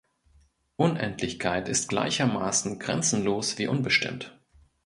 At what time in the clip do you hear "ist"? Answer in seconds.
1.69-1.89